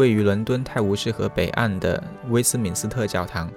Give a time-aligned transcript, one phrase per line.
[0.00, 3.50] 位于伦敦泰晤士河北岸的威斯敏斯特教堂，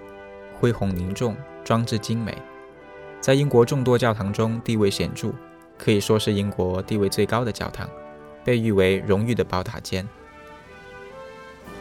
[0.59, 2.37] 恢宏凝重，装置精美，
[3.21, 5.31] 在英国众多教堂中地位显著，
[5.77, 7.89] 可以说是英国地位最高的教堂，
[8.43, 10.05] 被誉为荣誉的宝塔尖。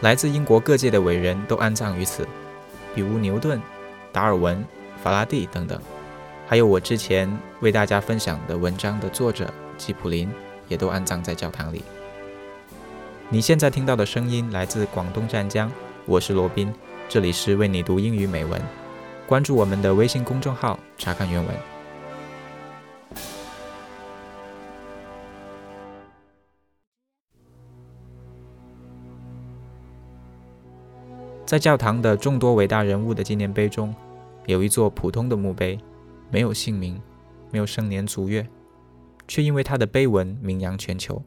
[0.01, 2.25] 来自英国各界的伟人都安葬于此，
[2.95, 3.61] 比如牛顿、
[4.13, 4.65] 达尔文、
[5.03, 5.77] 法拉第等等，
[6.47, 7.29] 还有我之前
[7.63, 10.31] 为大家分享的文章的作者吉普林，
[10.69, 11.83] 也都安葬在教堂里。
[13.33, 15.73] 你现在听到的声音来自广东湛江，
[16.05, 16.71] 我是罗宾，
[17.09, 18.61] 这里是为你读英语美文。
[19.27, 21.57] 关注我们的微信公众号，查看原文。
[31.47, 33.95] 在教堂的众多伟大人物的纪念碑中，
[34.45, 35.79] 有一座普通的墓碑，
[36.31, 37.01] 没有姓名，
[37.51, 38.47] 没有生年卒月，
[39.27, 41.25] 却因为它的碑文名扬全球。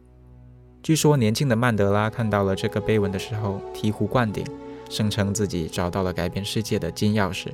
[0.85, 4.45] 据说，年轻的曼德拉看到了这个碑文的时候，醍醐灌顶，
[4.87, 7.47] 声称自己找到了改变世界的金钥匙。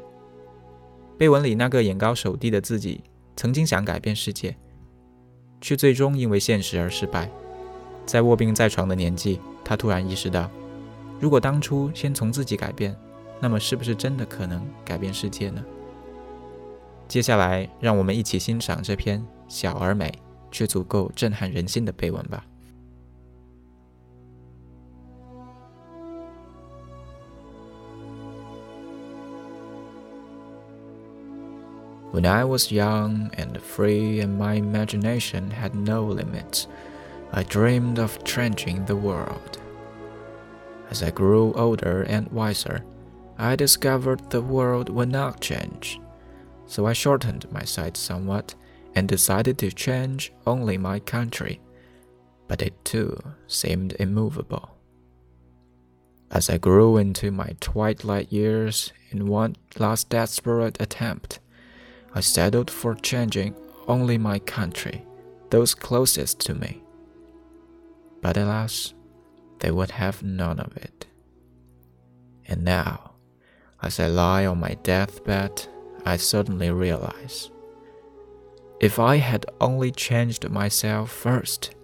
[1.18, 3.02] 碑文里那个眼高手低的自己，
[3.38, 4.54] 曾经想改变世界，
[5.62, 7.32] 却最终因为现实而失败。
[8.06, 10.52] 在卧病在床的年纪，他突然意识到，
[11.18, 12.94] 如果当初先从自己改变，
[13.40, 15.64] 那么是不是真的可能改变世界呢？
[17.08, 20.12] 接下来，让我们一起欣赏这篇小而美
[20.52, 22.46] 却足够震撼人心的碑文吧。
[32.12, 36.68] When I was young and free and my imagination had no limits,
[37.32, 39.60] I dreamed of changing the world.
[40.90, 42.84] As I grew older and wiser,
[43.38, 46.02] I discovered the world would not change.
[46.66, 48.56] So I shortened my sights somewhat
[48.94, 51.62] and decided to change only my country.
[52.50, 53.18] But it too
[53.48, 54.78] seemed immovable.
[56.30, 61.40] As I grew into my twilight years in one last desperate attempt,
[62.14, 63.56] I settled for changing
[63.88, 65.06] only my country,
[65.50, 66.84] those closest to me.
[68.22, 68.94] But alas,
[69.60, 71.08] they would have none of it.
[72.48, 73.12] And now,
[73.82, 75.68] as I lie on my deathbed,
[76.06, 77.50] I suddenly realize
[78.82, 81.76] if I had only changed myself first,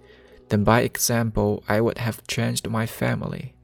[0.48, 3.54] then by example I would have changed my family.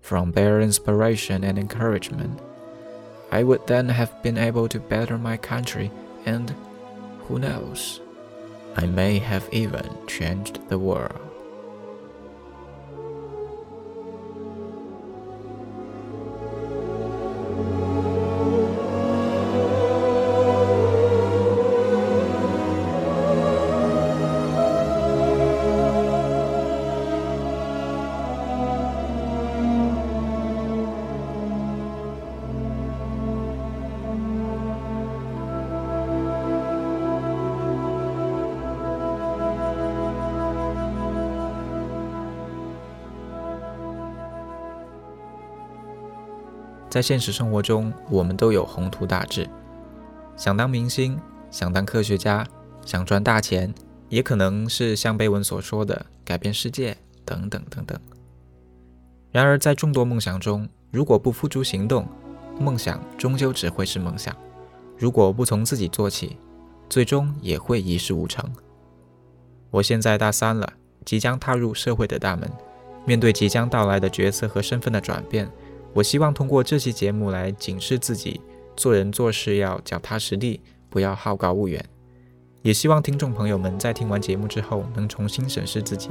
[0.00, 2.40] From their inspiration and encouragement,
[3.30, 5.90] I would then have been able to better my country,
[6.24, 6.54] and
[7.20, 8.00] who knows,
[8.76, 11.25] I may have even changed the world.
[46.88, 49.48] 在现实生活中，我们都有宏图大志，
[50.36, 51.18] 想当明星，
[51.50, 52.46] 想当科学家，
[52.84, 53.74] 想赚大钱，
[54.08, 57.98] 也可能是像碑文所说的改变世界等等等等。
[59.32, 62.06] 然而，在众多梦想中，如果不付诸行动，
[62.58, 64.32] 梦想终究只会是梦想；
[64.96, 66.38] 如果不从自己做起，
[66.88, 68.48] 最终也会一事无成。
[69.70, 70.72] 我现在大三了，
[71.04, 72.50] 即将踏入社会的大门，
[73.04, 75.50] 面对即将到来的角色和身份的转变。
[75.96, 78.38] 我希望通过这期节目来警示自己，
[78.76, 81.82] 做人做事要脚踏实地，不要好高骛远。
[82.60, 86.10] 也希望听众朋友们在听完节目之后，能重新审视自己，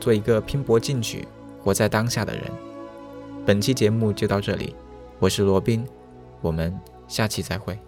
[0.00, 1.28] 做一个拼搏进取、
[1.62, 2.44] 活在当下的人。
[3.44, 4.74] 本期节目就到这里，
[5.18, 5.86] 我是罗宾，
[6.40, 6.74] 我们
[7.06, 7.78] 下期再会。